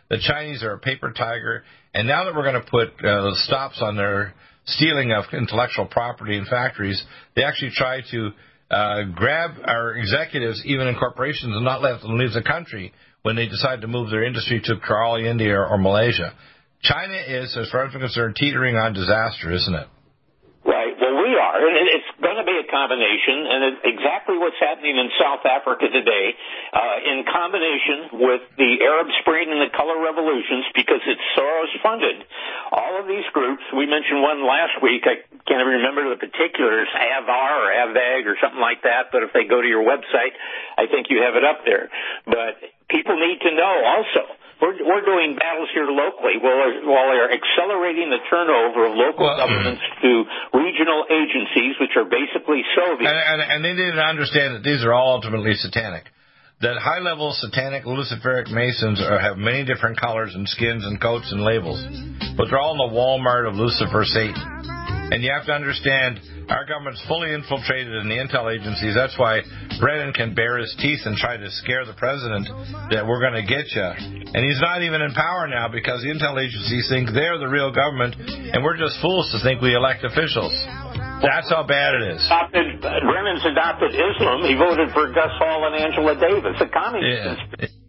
[0.10, 1.63] The Chinese are a paper tiger.
[1.95, 4.34] And now that we're going to put uh, stops on their
[4.65, 7.01] stealing of intellectual property in factories,
[7.36, 8.30] they actually try to
[8.69, 13.36] uh, grab our executives, even in corporations, and not let them leave the country when
[13.36, 16.34] they decide to move their industry to Kerala, India, or, or Malaysia.
[16.84, 19.88] China is, as far as I'm concerned, teetering on disaster, isn't it?
[21.32, 25.44] we are, and it's going to be a combination, and exactly what's happening in South
[25.44, 26.34] Africa today,
[26.72, 32.24] uh, in combination with the Arab Spring and the color revolutions, because it's Soros funded.
[32.72, 35.04] All of these groups, we mentioned one last week.
[35.04, 39.12] I can't even remember the particulars, Avar or Avag or something like that.
[39.12, 40.32] But if they go to your website,
[40.80, 41.92] I think you have it up there.
[42.26, 47.34] But people need to know also we're, we're doing battles here locally while, while they're
[47.34, 50.12] accelerating the turnover of local well, governments to
[50.54, 53.10] regional agencies, which are basically Soviet.
[53.10, 56.06] And, and, and they need to understand that these are all ultimately satanic.
[56.62, 61.32] That high level satanic Luciferic Masons are, have many different colors and skins and coats
[61.32, 61.82] and labels,
[62.38, 64.71] but they're all in the Walmart of Lucifer Satan.
[65.12, 68.95] And you have to understand our government's fully infiltrated in the intel agencies.
[68.95, 69.43] That's why
[69.80, 72.47] Brennan can bare his teeth and try to scare the president
[72.95, 73.89] that we're going to get you.
[74.32, 77.76] And he's not even in power now because the intel agencies think they're the real
[77.76, 80.56] government, and we're just fools to think we elect officials.
[81.21, 82.26] That's how bad it is.
[82.26, 84.41] Adopted, Brennan's adopted Islam.
[84.47, 87.43] He voted for Gus Hall and Angela Davis, a communist.
[87.60, 87.81] Yeah.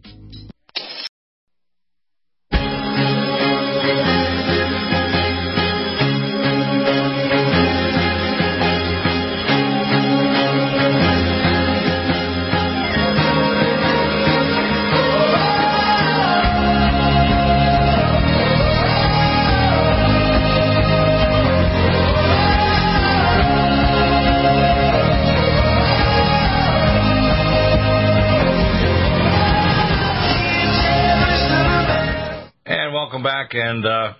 [33.53, 34.13] And uh,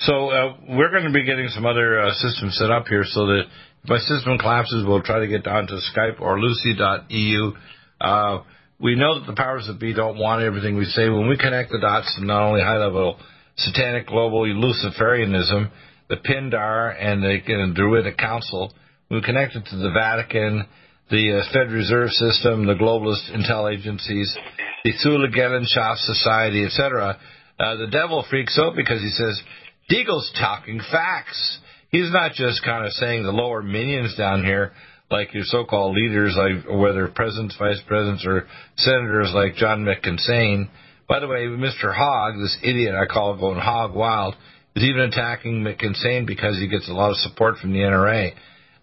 [0.00, 3.26] so uh, we're going to be getting some other uh, systems set up here so
[3.26, 3.42] that
[3.82, 7.52] if my system collapses, we'll try to get down to Skype or Lucy.eu.
[8.00, 8.38] Uh,
[8.80, 11.08] we know that the powers that be don't want everything we say.
[11.08, 13.18] When we connect the dots not only high level
[13.56, 15.70] satanic global Luciferianism,
[16.08, 18.72] the Pindar and the, Druidic Council,
[19.10, 20.66] we connect it to the Vatican,
[21.10, 24.36] the uh, Fed Reserve System, the globalist intel agencies,
[24.84, 27.18] the Thule Gesellschaft Society, etc.
[27.58, 29.42] Uh, the devil freaks out because he says,
[29.90, 31.58] Deagle's talking facts.
[31.90, 34.72] He's not just kind of saying the lower minions down here,
[35.10, 40.68] like your so-called leaders, like whether presidents, vice presidents, or senators like John McInsane.
[41.08, 41.94] By the way, Mr.
[41.94, 44.36] Hogg, this idiot I call going hog wild,
[44.76, 48.32] is even attacking McInsane because he gets a lot of support from the NRA.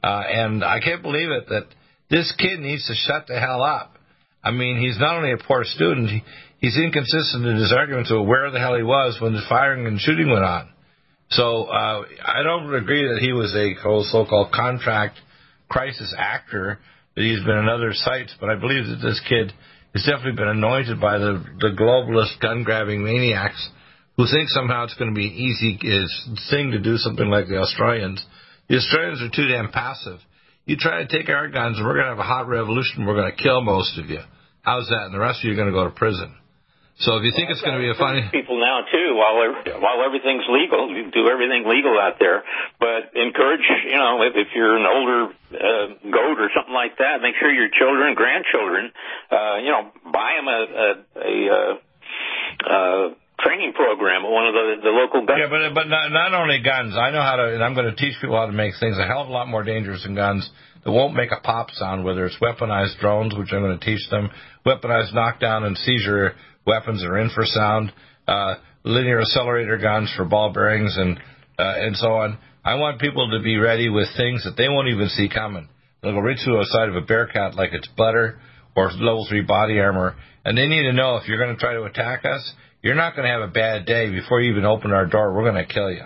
[0.03, 1.67] Uh, and I can't believe it that
[2.09, 3.97] this kid needs to shut the hell up.
[4.43, 6.23] I mean, he's not only a poor student, he,
[6.65, 9.99] he's inconsistent in his arguments about where the hell he was when the firing and
[9.99, 10.67] shooting went on.
[11.29, 13.77] So uh, I don't agree that he was a
[14.09, 15.19] so-called contract
[15.69, 16.79] crisis actor,
[17.15, 19.53] that he's been in other sites, but I believe that this kid
[19.93, 23.69] has definitely been anointed by the, the globalist gun-grabbing maniacs
[24.17, 25.77] who think somehow it's going to be an easy
[26.49, 28.25] thing to do something like the Australians.
[28.69, 30.17] The Australians are too damn passive.
[30.65, 33.05] You try to take our guns, and we're going to have a hot revolution.
[33.05, 34.21] We're going to kill most of you.
[34.63, 35.05] How's that?
[35.05, 36.33] And the rest of you are going to go to prison.
[36.97, 39.35] So if you think it's going to be a funny people now too, while
[39.83, 42.47] while everything's legal, you do everything legal out there.
[42.79, 47.19] But encourage, you know, if, if you're an older uh, goat or something like that,
[47.19, 48.95] make sure your children, grandchildren,
[49.27, 50.87] uh, you know, buy them a a,
[51.19, 51.73] a uh,
[52.63, 53.05] uh,
[53.43, 55.35] training program at one of the the local gun.
[55.35, 56.95] Yeah, but but not, not only guns.
[56.95, 59.03] I know how to, and I'm going to teach people how to make things a
[59.03, 60.49] hell of a lot more dangerous than guns
[60.85, 62.05] that won't make a pop sound.
[62.05, 64.31] Whether it's weaponized drones, which I'm going to teach them,
[64.65, 67.91] weaponized knockdown and seizure weapons are infrasound,
[68.27, 71.17] uh, linear accelerator guns for ball bearings, and
[71.57, 72.37] uh, and so on.
[72.63, 75.69] I want people to be ready with things that they won't even see coming.
[76.01, 78.39] They'll go right through the side of a Bearcat like it's butter
[78.75, 81.73] or level three body armor, and they need to know if you're going to try
[81.73, 84.91] to attack us, you're not going to have a bad day before you even open
[84.91, 85.33] our door.
[85.33, 86.05] We're going to kill you.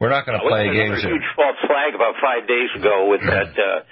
[0.00, 0.92] We're not going to play games there here.
[0.92, 3.54] was a huge false flag about five days ago with that.
[3.54, 3.86] Uh,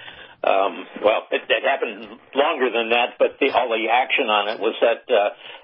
[0.44, 4.58] um, well, it, it happened longer than that, but the, all the action on it
[4.60, 5.18] was that uh,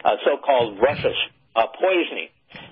[0.04, 1.16] uh, so-called Russia's
[1.56, 2.28] uh, poisoning.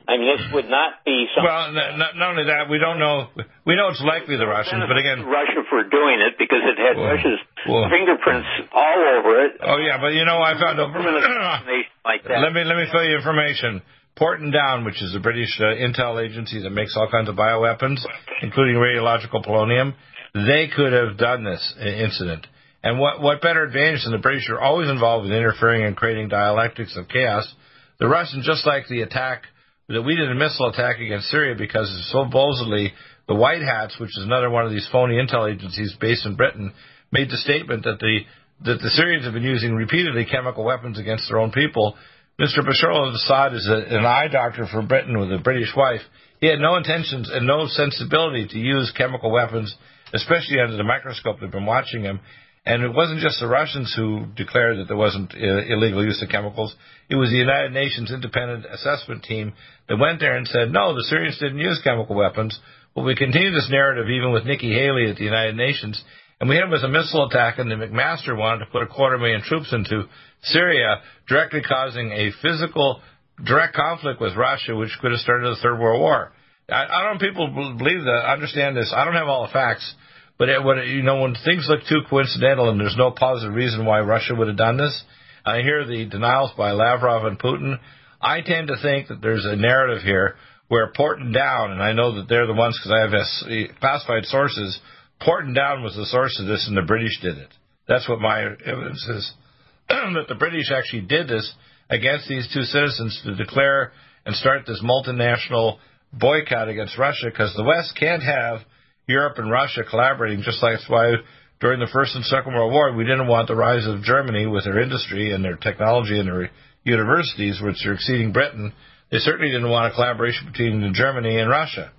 [0.09, 1.49] I mean, this would not be something.
[1.49, 3.29] Well, n- n- not only that, we don't know.
[3.65, 6.97] We know it's likely the Russians, but again, Russia for doing it because it had
[6.97, 7.89] Well, Russia's well.
[7.89, 9.53] fingerprints all over it.
[9.65, 12.41] oh yeah, but you know, I found assassination like that.
[12.41, 13.83] Let me let me fill you information.
[14.17, 17.99] Porton Down, which is a British uh, intel agency that makes all kinds of bioweapons,
[18.43, 19.93] including radiological polonium,
[20.35, 22.47] they could have done this incident.
[22.83, 26.29] And what what better advantage than the British are always involved with interfering and creating
[26.29, 27.51] dialectics of chaos.
[27.99, 29.45] The Russians, just like the attack
[29.89, 32.93] that we did a missile attack against Syria because supposedly
[33.29, 36.73] the White Hats, which is another one of these phony intel agencies based in Britain,
[37.13, 38.21] made the statement that the
[38.65, 41.95] that the Syrians have been using repeatedly chemical weapons against their own people.
[42.41, 42.59] Mr.
[42.59, 46.01] Bashar al-Assad is a, an eye doctor for Britain with a British wife.
[46.41, 49.75] He had no intentions and no sensibility to use chemical weapons,
[50.13, 51.39] especially under the microscope.
[51.41, 52.21] They've been watching him.
[52.67, 56.31] And it wasn't just the Russians who declared that there wasn't uh, illegal use of
[56.31, 56.75] chemicals.
[57.11, 59.53] It was the United Nations independent assessment team
[59.89, 62.59] that went there and said, no, the Syrians didn't use chemical weapons.
[62.97, 66.03] Well, we continue this narrative even with Nikki Haley at the United Nations.
[66.41, 69.19] And we had with a missile attack, and the McMaster wanted to put a quarter
[69.19, 70.05] million troops into
[70.43, 73.01] Syria, directly causing a physical,
[73.45, 76.33] direct conflict with Russia, which could have started the Third World War.
[76.69, 78.93] I, I don't know people believe that, understand this.
[78.95, 79.95] I don't have all the facts.
[80.39, 83.87] But it, when, you know, when things look too coincidental and there's no positive reason
[83.87, 85.05] why Russia would have done this,
[85.45, 87.79] I hear the denials by Lavrov and Putin.
[88.21, 90.37] I tend to think that there's a narrative here
[90.69, 94.79] where Porton Down, and I know that they're the ones because I have classified sources,
[95.21, 97.51] Porton Down was the source of this and the British did it.
[97.87, 99.33] That's what my evidence is.
[99.89, 101.55] that the British actually did this
[101.91, 103.93] against these two citizens to declare
[104.25, 105.79] and start this multinational
[106.19, 108.61] boycott against Russia because the West can't have
[109.07, 111.13] Europe and Russia collaborating, just like that's why
[111.61, 114.65] during the First and Second World War, we didn't want the rise of Germany with
[114.65, 116.51] their industry and their technology and their
[116.85, 118.73] universities, which are exceeding Britain.
[119.11, 121.93] They certainly didn't want a collaboration between Germany and Russia.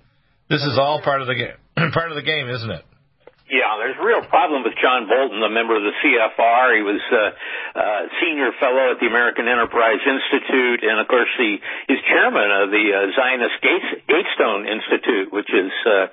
[0.48, 2.84] This is all part of the game, part of the game, isn't it?
[3.46, 6.66] Yeah, there's a real problem with John Bolton, a member of the CFR.
[6.74, 11.30] He was a uh, uh, senior fellow at the American Enterprise Institute, and of course,
[11.38, 16.10] he is chairman of the uh, Zionist Gates, Gatestone Institute, which is uh,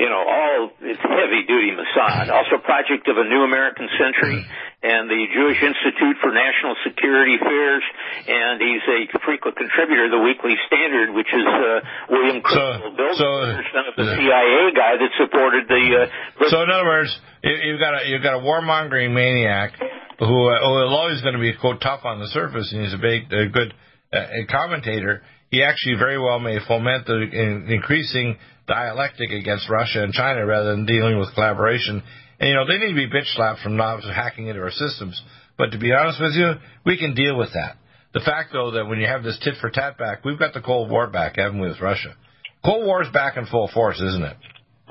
[0.00, 2.30] you know, all it's heavy duty Mossad.
[2.30, 4.46] Also, project of a new American century
[4.80, 7.84] and the Jewish Institute for National Security Affairs,
[8.24, 13.12] and he's a frequent contributor to the Weekly Standard, which is uh, William Kristol, Bill,
[13.12, 13.28] so,
[13.76, 16.08] son of the uh, CIA guy that supported the.
[16.08, 17.12] Uh, so, in other words,
[17.44, 19.76] you've got a you've got a warmongering maniac
[20.18, 22.94] who, uh, who is always going to be quote tough on the surface, and he's
[22.94, 23.74] a big, a good
[24.12, 25.22] uh, commentator.
[25.50, 30.70] He actually very well may foment the in, increasing dialectic against Russia and China rather
[30.70, 32.02] than dealing with collaboration.
[32.40, 35.20] And, you know, they need to be bitch slapped from not hacking into our systems.
[35.58, 36.52] But to be honest with you,
[36.86, 37.76] we can deal with that.
[38.14, 40.62] The fact, though, that when you have this tit for tat back, we've got the
[40.62, 42.16] Cold War back, haven't we, with Russia?
[42.64, 44.36] Cold War is back in full force, isn't it?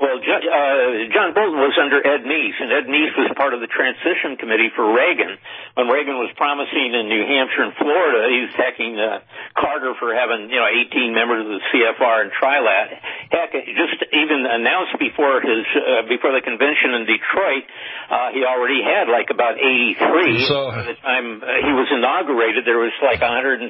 [0.00, 3.68] Well, uh, John Bolton was under Ed Meese, and Ed Meese was part of the
[3.68, 5.36] transition committee for Reagan.
[5.76, 9.20] When Reagan was promising in New Hampshire and Florida, he was attacking uh,
[9.60, 12.88] Carter for having, you know, 18 members of the CFR and Trilat.
[13.28, 17.68] Heck, just even announced before his uh, before the convention in Detroit,
[18.08, 20.48] uh, he already had like about 83.
[20.48, 23.68] So, By the time uh, he was inaugurated, there was like 160.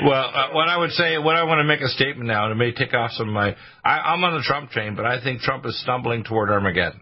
[0.00, 2.56] Well, uh, what I would say, what I want to make a statement now, and
[2.56, 3.52] it may take off some of my.
[3.84, 7.00] I, I'm on the Trump train, but I think Trump Trump is stumbling toward Armageddon.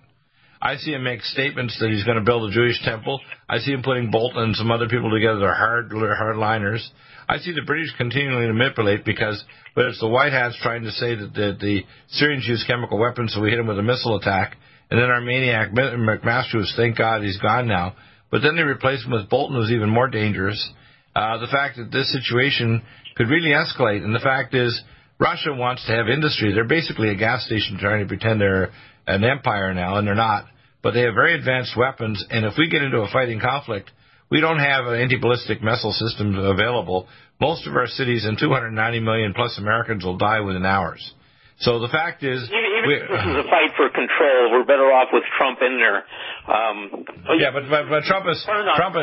[0.62, 3.20] I see him make statements that he's going to build a Jewish temple.
[3.50, 6.82] I see him putting Bolton and some other people together that are hard, hardliners.
[7.28, 9.44] I see the British continually manipulate because
[9.74, 13.34] whether it's the White Hats trying to say that the, the Syrians use chemical weapons,
[13.34, 14.56] so we hit them with a missile attack,
[14.90, 17.94] and then our maniac McMaster was, thank God he's gone now.
[18.30, 20.66] But then they replace him with Bolton, who's even more dangerous.
[21.14, 22.80] Uh, the fact that this situation
[23.16, 24.82] could really escalate, and the fact is
[25.18, 26.52] Russia wants to have industry.
[26.52, 28.70] They're basically a gas station trying to pretend they're
[29.06, 30.44] an empire now, and they're not.
[30.82, 33.90] But they have very advanced weapons, and if we get into a fighting conflict,
[34.30, 37.08] we don't have an anti-ballistic missile systems available.
[37.40, 41.12] Most of our cities and 290 million plus Americans will die within hours.
[41.60, 44.68] So the fact is, even, even we, if this is a fight for control, we're
[44.68, 46.04] better off with Trump in there.
[46.44, 47.04] Um,
[47.40, 48.94] yeah, but, but, but Trump is Trump,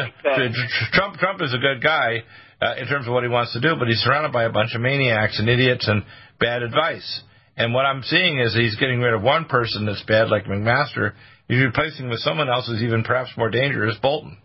[0.93, 2.21] Trump Trump is a good guy,
[2.63, 4.71] uh, in terms of what he wants to do, but he's surrounded by a bunch
[4.73, 6.03] of maniacs and idiots and
[6.39, 7.21] bad advice.
[7.59, 11.13] And what I'm seeing is he's getting rid of one person that's bad, like McMaster.
[11.47, 14.39] He's replacing with someone else who's even perhaps more dangerous, Bolton.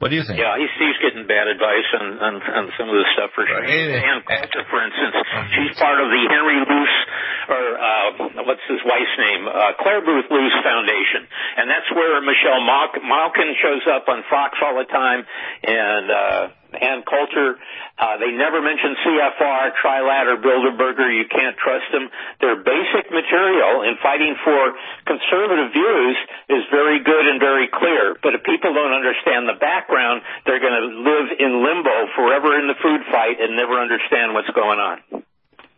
[0.00, 0.40] What do you think?
[0.40, 3.60] Yeah, he's, he's getting bad advice on, on, on some of this stuff for sure.
[3.60, 4.00] Right.
[4.00, 5.12] Ann Coulter, for instance,
[5.52, 6.98] she's part of the Henry Luce,
[7.52, 8.08] or uh,
[8.48, 9.44] what's his wife's name?
[9.44, 11.28] Uh, Clare Boothe Luce Foundation.
[11.60, 15.20] And that's where Michelle Malkin shows up on Fox all the time.
[15.68, 17.58] And, uh, Ann Coulter.
[17.98, 21.10] Uh, they never mention CFR, Trilat, or Bilderberger.
[21.10, 22.08] You can't trust them.
[22.40, 24.74] Their basic material in fighting for
[25.06, 26.16] conservative views
[26.48, 28.16] is very good and very clear.
[28.22, 32.66] But if people don't understand the background, they're going to live in limbo forever in
[32.70, 34.96] the food fight and never understand what's going on.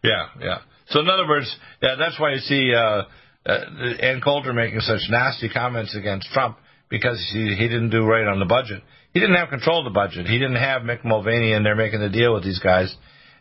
[0.03, 0.59] Yeah, yeah.
[0.88, 1.49] So in other words,
[1.80, 3.05] yeah, that's why you see uh,
[3.47, 3.59] uh,
[4.03, 8.38] Ann Coulter making such nasty comments against Trump because he, he didn't do right on
[8.38, 8.82] the budget.
[9.12, 10.26] He didn't have control of the budget.
[10.26, 12.94] He didn't have Mick Mulvaney in there making the deal with these guys.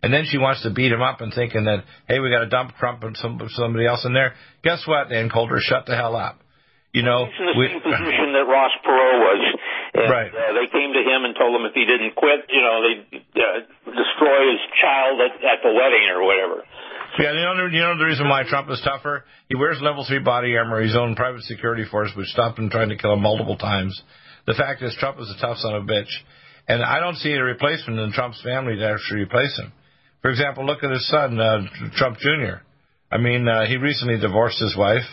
[0.04, 2.50] And then she wants to beat him up and thinking that, hey, we got to
[2.50, 4.34] dump Trump and some, somebody else in there.
[4.64, 5.62] Guess what, Ann Coulter?
[5.62, 6.42] Shut the hell up.
[6.92, 9.42] You know, he's in the we, same position that Ross Perot was.
[9.94, 10.28] And, right.
[10.28, 13.04] Uh, they came to him and told him if he didn't quit, you know, they'd
[13.16, 13.64] uh,
[13.96, 16.68] destroy his child at, at the wedding or whatever.
[17.20, 19.24] Yeah, you know, you know the reason why Trump is tougher?
[19.48, 22.90] He wears level three body armor, his own private security force, which stopped him trying
[22.90, 24.02] to kill him multiple times.
[24.48, 26.12] The fact is, Trump is a tough son of a bitch,
[26.68, 29.72] and I don't see a replacement in Trump's family to actually replace him.
[30.22, 31.62] For example, look at his son, uh,
[31.96, 32.62] Trump Jr.
[33.12, 35.06] I mean, uh, he recently divorced his wife.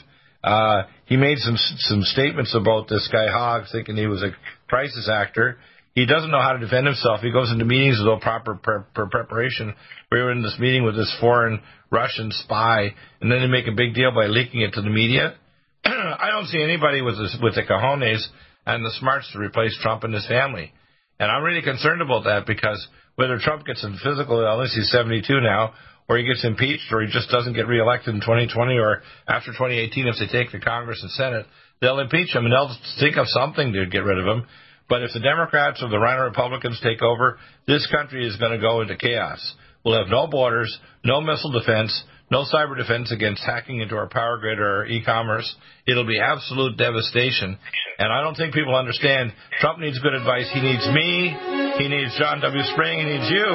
[0.44, 4.30] Uh, he made some some statements about this guy Hogg, thinking he was a
[4.68, 5.58] crisis actor.
[5.94, 7.22] He doesn't know how to defend himself.
[7.22, 9.74] He goes into meetings without proper pre- pre- preparation.
[10.12, 11.60] We were in this meeting with this foreign
[11.90, 15.34] Russian spy, and then they make a big deal by leaking it to the media.
[15.84, 18.24] I don't see anybody with this, with the cojones
[18.68, 20.74] and the smarts to replace Trump and his family.
[21.18, 25.40] And I'm really concerned about that because whether Trump gets in physical illness, he's 72
[25.40, 25.72] now,
[26.06, 30.06] or he gets impeached, or he just doesn't get reelected in 2020 or after 2018
[30.06, 31.46] if they take the Congress and Senate,
[31.80, 34.44] they'll impeach him and they'll think of something to get rid of him.
[34.86, 38.58] But if the Democrats or the RINO Republicans take over, this country is going to
[38.58, 39.40] go into chaos.
[39.84, 44.38] We'll have no borders, no missile defense, no cyber defense against hacking into our power
[44.38, 45.48] grid or e-commerce.
[45.86, 47.58] It'll be absolute devastation.
[47.98, 50.50] And I don't think people understand Trump needs good advice.
[50.52, 51.34] He needs me.
[51.78, 52.62] He needs John W.
[52.74, 52.98] Spring.
[52.98, 53.48] He needs you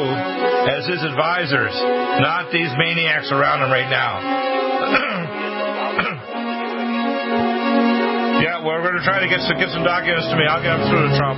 [0.73, 1.73] as his advisors,
[2.19, 5.12] not these maniacs around him right now.
[8.63, 10.47] we're going to try to get some, get some documents to me.
[10.47, 11.37] I'll get them through to Trump.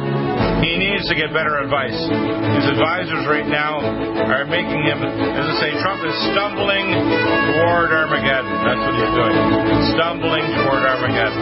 [0.61, 1.97] He needs to get better advice.
[1.97, 8.55] His advisors right now are making him, as I say, Trump is stumbling toward Armageddon.
[8.61, 9.35] That's what he's doing.
[9.97, 11.41] Stumbling toward Armageddon.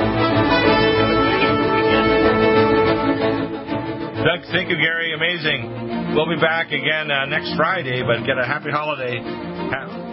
[4.24, 5.12] Doug, thank you, Gary.
[5.14, 6.16] Amazing.
[6.16, 9.20] We'll be back again uh, next Friday, but get a happy holiday.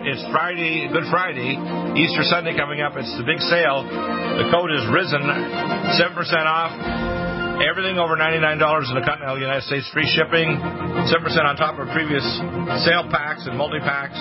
[0.00, 1.60] It's Friday, Good Friday,
[1.92, 2.96] Easter Sunday coming up.
[2.96, 3.84] It's the big sale.
[3.84, 6.16] The code is risen, 7%
[6.48, 6.72] off.
[7.60, 11.04] Everything over $99 in the continental United States, free shipping, 7%
[11.44, 12.24] on top of previous
[12.80, 14.16] sale packs and multi packs.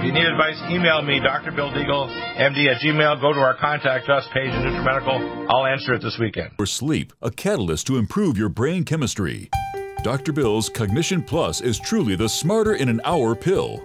[0.00, 1.52] If you need advice, email me, Dr.
[1.52, 2.08] Bill Deagle,
[2.40, 3.20] MD at Gmail.
[3.20, 5.52] Go to our contact us page in NutriMedical.
[5.52, 6.56] I'll answer it this weekend.
[6.56, 9.50] For sleep, a catalyst to improve your brain chemistry.
[10.02, 10.32] Dr.
[10.32, 13.84] Bill's Cognition Plus is truly the smarter in an hour pill.